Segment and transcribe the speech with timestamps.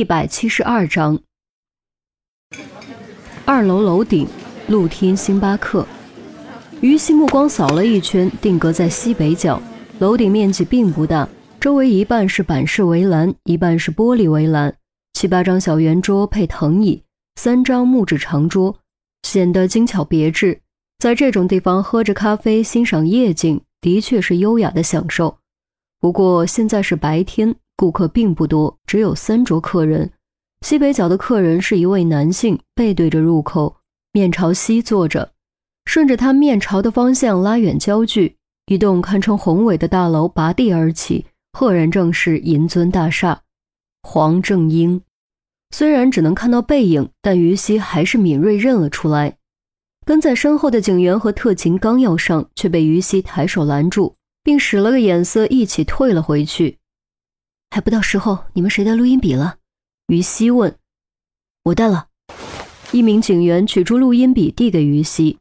[0.00, 1.20] 一百七十二章，
[3.44, 4.26] 二楼楼顶，
[4.68, 5.86] 露天星巴克。
[6.80, 9.60] 于西目光扫了一圈，定格在西北角。
[9.98, 11.28] 楼顶面积并不大，
[11.60, 14.74] 周围一半是板式围栏，一半是玻璃围栏。
[15.12, 17.02] 七八张小圆桌配藤椅，
[17.34, 18.78] 三张木质长桌，
[19.24, 20.62] 显得精巧别致。
[20.98, 25.36] 在这种地方喝着咖啡，欣赏夜景，的确是优雅的享受。
[26.00, 27.54] 不过现在是白天。
[27.80, 30.10] 顾客并不多，只有三桌客人。
[30.60, 33.76] 西北角的客人是一位男性，背对着入口，
[34.12, 35.32] 面朝西坐着。
[35.86, 43.40] 顺着他面朝的方向拉远焦距，一栋堪称宏伟的大楼拔地而起，赫然正是银尊大厦。
[44.02, 45.00] 黄正英
[45.70, 49.38] 虽然只能看到背影，但于西还是敏锐认了出来。
[50.04, 56.76] 跟在身后的警员和特勤刚要上，却被于西抬手拦住，并使了个眼色，一起退了回去。
[57.70, 59.58] 还不到时候，你们谁带录音笔了？
[60.08, 60.76] 于西问。
[61.64, 62.08] 我带了。
[62.92, 65.38] 一名警员取出录音笔递给于西。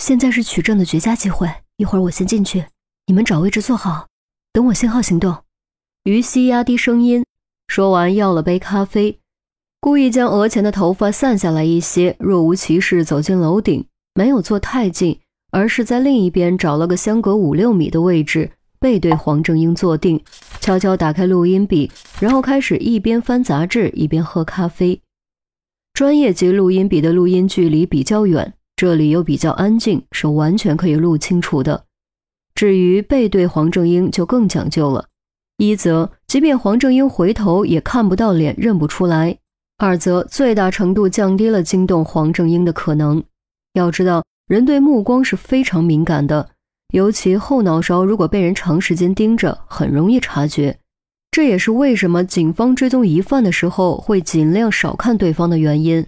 [0.00, 2.66] 现在是取证的绝佳机会，一会儿我先进去，
[3.06, 4.06] 你们找位置坐好，
[4.52, 5.36] 等我信号行动。
[6.04, 7.24] 于西压低声音，
[7.66, 9.18] 说完要了杯咖啡，
[9.80, 13.84] 故意将额前的头发散下来一些，若无其事走进楼顶，
[14.14, 15.18] 没有坐太近，
[15.50, 18.52] 而是在另一边找了个相隔五六米的位置。
[18.80, 20.22] 背对黄正英坐定，
[20.60, 21.90] 悄悄打开录音笔，
[22.20, 25.00] 然后开始一边翻杂志一边喝咖啡。
[25.92, 31.84] 专业级录音笔的录音距离比较远，这里又比较安静，是完全可以录清楚的。
[32.54, 35.06] 至于背对黄正英就更讲究了：
[35.56, 39.36] 一则即便黄正英回头也看不到脸，认不出来；
[39.76, 43.22] 二则最大程度降低了惊动黄正英的可能。
[43.74, 46.50] 要知道，人对目光是非常敏感的。
[46.92, 50.78] 尤其后脑勺如果被人长时间盯着，很容易察觉。
[51.30, 56.06] 这也是为什么警方追踪疑犯的时候会尽量少看对方的原因。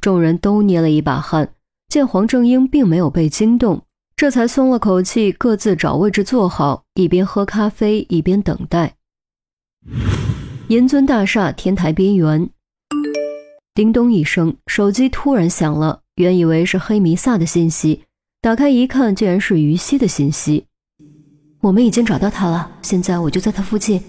[0.00, 1.54] 众人都捏了一把汗，
[1.88, 3.84] 见黄正英并没有被惊动，
[4.16, 8.96] 这才松了口气，各自找位置坐好，一边喝咖啡一边等待。
[10.66, 12.50] 银尊大厦天台边缘，
[13.74, 18.02] 叮咚一声，手机突然响了，原以为是黑弥撒的信息。
[18.42, 20.64] 打开一看，竟然是于西的信息。
[21.60, 24.02] 我们已经找到他了，现在我就在他附近。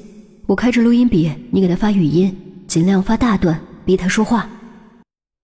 [0.46, 2.34] 我开着录音笔，你给他发语音，
[2.66, 4.50] 尽量发大段，逼他说话。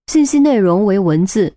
[0.09, 1.53] 信息内容为文字。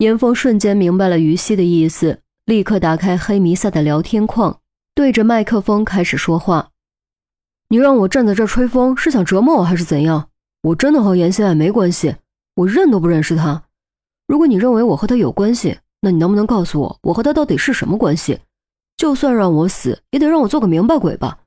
[0.00, 4.60] 严峰瞬间明白了于西的意思，立刻打开黑弥撒的聊天框，
[4.94, 6.68] 对着麦克风开始说话
[7.70, 10.28] ：“你让我站在这吹风，是想折磨我还是怎样？
[10.64, 12.16] 我真的和严心爱没关系，
[12.56, 13.64] 我认都不认识他。
[14.26, 18.38] 如果你认为我和他有关系，那你能不能告诉我，我和他到底是什么关系？
[18.96, 21.38] 就算让我死，也得让我做个明白鬼吧。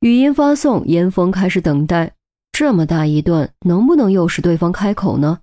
[0.00, 2.12] 语音发送，严峰开始等待。
[2.52, 5.38] 这么大一段，能不能诱使对方开口呢？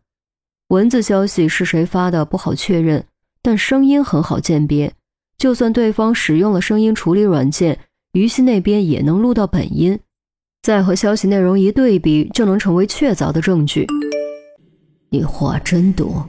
[0.68, 3.06] 文字消息是谁发的不好确认，
[3.42, 4.94] 但声音很好鉴别。
[5.38, 7.80] 就算对方使用了声音处理软件，
[8.12, 9.98] 于西那边也能录到本音，
[10.62, 13.88] 再和消息内容一对比，就能成为确凿的证据。
[15.10, 16.28] 你话真多。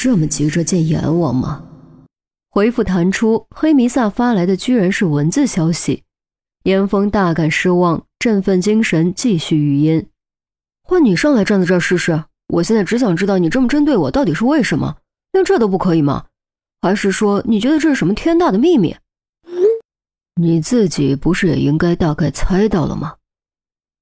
[0.00, 1.64] 这么急着见阎王吗？
[2.50, 6.04] 回复弹出，黑弥撒发来的居然是文字消息。
[6.62, 10.08] 严峰大感失望，振奋精神，继续语音
[10.86, 12.26] ：“换你上来站在这儿试试。
[12.46, 14.98] 我现在只想知道你这么针对我到底是为什么？
[15.32, 16.26] 连这都不可以吗？
[16.80, 18.96] 还是说你觉得这是什么天大的秘密？
[20.40, 23.16] 你自己不是也应该大概猜到了吗？”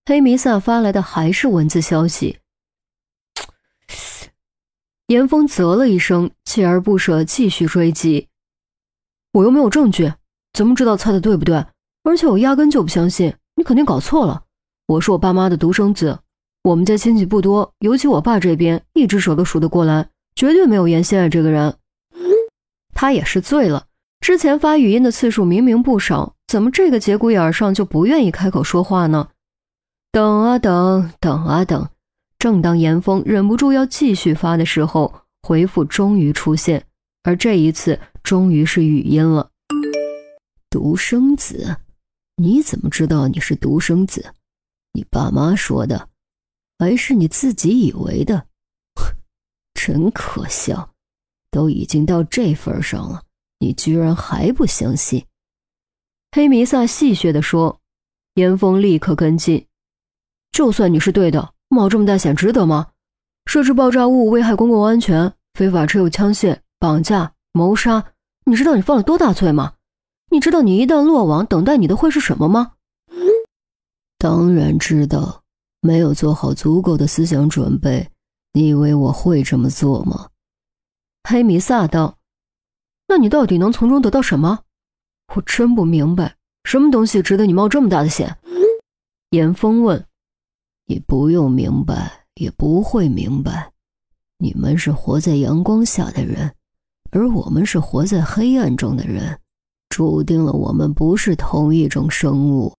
[0.04, 2.36] 黑弥撒发来的还是文字消息。
[5.08, 8.26] 严峰啧了一声，锲而不舍，继续追击。
[9.32, 10.12] 我又没有证据，
[10.52, 11.64] 怎么知道猜的对不对？
[12.02, 14.42] 而且我压根就不相信，你肯定搞错了。
[14.88, 16.18] 我是我爸妈的独生子，
[16.64, 21.76] 我们家亲戚不多，尤其我爸这边，一只手都数得过来，绝对没有严心爱这个人。
[22.92, 23.86] 他也是醉了，
[24.20, 29.28] 之前发语音的次数明明不少，怎么这个节骨眼上就不愿意开口说话呢？
[30.10, 31.88] 等啊等，等啊等。
[32.46, 36.86] 正当严峰忍不住要继续发的时候，回复终于出现，
[37.24, 39.50] 而这一次终于是语音了。
[40.70, 41.78] 独生子，
[42.36, 44.32] 你怎么知道你是独生子？
[44.92, 46.08] 你爸妈说的，
[46.78, 48.46] 还是你自己以为的？
[49.74, 50.94] 真可笑！
[51.50, 53.24] 都已经到这份上了，
[53.58, 55.26] 你居然还不相信？
[56.30, 57.80] 黑弥撒戏谑地说。
[58.34, 59.66] 严峰立刻跟进：
[60.52, 61.55] 就算你是对的。
[61.68, 62.88] 冒这么大险值得吗？
[63.46, 68.04] 设置爆炸物危害公共安全，非法持有枪械，绑架、谋杀，
[68.44, 69.74] 你知道你犯了多大罪吗？
[70.30, 72.72] 你知道你一旦落网，等待你的会是什么吗？
[74.18, 75.42] 当然知道，
[75.80, 78.10] 没有做好足够的思想准备，
[78.52, 80.30] 你以为我会这么做吗？
[81.28, 82.18] 黑弥撒道
[83.08, 84.60] ：“那你到底能从中得到什么？
[85.34, 88.38] 我真不明白，什么东西值得你冒这么大的险？”
[89.30, 90.05] 严峰问
[90.86, 93.72] ：“你不用明白，也不会明白。
[94.38, 96.54] 你们是活在阳光下的人，
[97.10, 99.38] 而我们是活在黑暗中的人，
[99.88, 102.72] 注定了我们不是同一种生物。”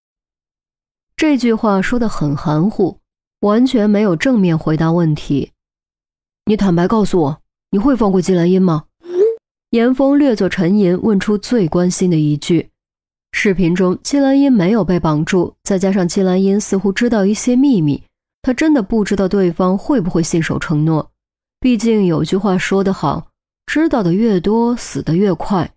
[1.17, 2.99] 这句话说的很含糊，
[3.41, 5.51] 完全没有正面回答问题。
[6.45, 8.85] 你坦白告诉我，你会放过季兰英吗？
[9.71, 12.69] 严峰略作沉吟，问出最关心的一句。
[13.39, 18.03] 视频中，季兰英没有被绑住，再加上季兰英似乎知道一些秘密，
[18.41, 21.11] 他真的不知道对方会不会信守承诺。
[21.59, 23.27] 毕竟有句话说得好，
[23.67, 25.71] 知道的越多，死得越快。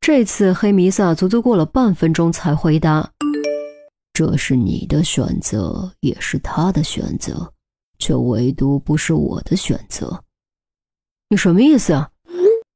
[0.00, 3.12] 这次黑弥撒足足过了半分钟才回答。
[4.12, 7.52] 这是你的选择，也是他的选择，
[8.00, 10.24] 却唯独不是我的选择。
[11.28, 12.10] 你什么意思啊？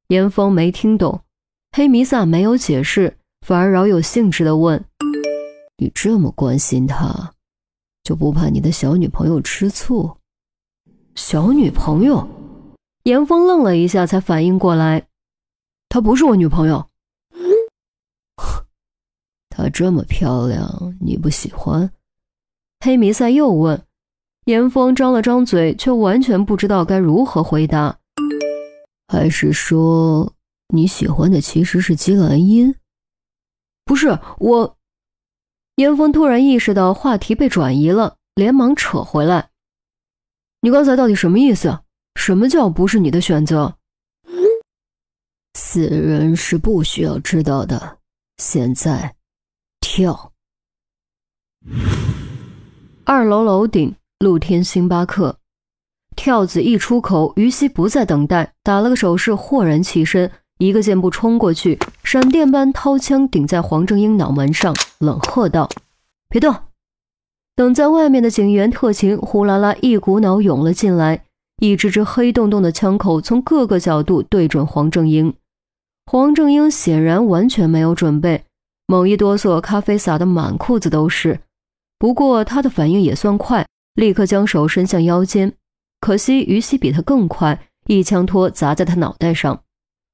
[0.07, 1.25] 严峰没听懂。
[1.73, 4.83] 黑弥撒没有解释，反而饶有兴致地问
[5.77, 7.33] ：“你这么关心他，
[8.03, 10.17] 就不怕你的小女朋友吃醋？”
[11.15, 12.27] 小女朋友？
[13.03, 15.07] 严峰愣了一下，才反应过来，
[15.89, 16.87] 她不是我女朋友。
[19.49, 21.91] 她这么漂亮，你不喜欢？
[22.79, 23.83] 黑弥赛又问。
[24.45, 27.99] 严峰张了张嘴，却完全不知道该如何回答。
[29.07, 30.33] 还是说
[30.69, 32.73] 你喜欢的其实是姬兰英？
[33.91, 34.77] 不是我。
[35.75, 39.49] 严峰突然意识到话题被转移了，连忙扯回来。
[40.61, 41.81] 你刚才到底什么意思？
[42.15, 43.75] 什么叫不是你的选择？
[45.55, 47.97] 死人是不需要知道的。
[48.37, 49.13] 现在。
[49.81, 50.31] 跳。
[53.03, 55.37] 二楼楼顶，露天星巴克。
[56.15, 61.77] 跳子一出口，于西不再等待，打了个手势，豁然起身，一个箭步冲过去，
[62.11, 65.69] 闪电般掏枪顶在黄正英脑门上，冷喝道
[66.27, 66.53] ：“别动！”
[67.55, 71.23] 等在外面的警员特勤呼啦啦一股脑涌了进来，
[71.61, 75.33] 一支支黑洞洞的枪口从各个角度对准黄正英。
[76.05, 78.43] 黄正英显然完全没有准备。
[78.87, 81.39] 猛一哆嗦，咖啡洒得满裤子都是。
[81.97, 85.53] 不过他的反应也算快，立刻将手伸向腰间。
[86.01, 89.61] 可惜于西比他更快，一枪托砸在他脑袋上。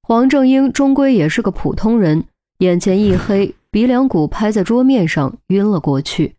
[0.07, 2.23] 黄正英终归也是个普通人，
[2.59, 6.36] 眼前一黑，鼻梁骨拍在桌面上，晕了过去。